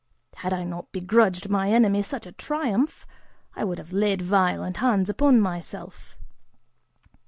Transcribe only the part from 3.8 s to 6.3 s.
laid violent hands upon myself.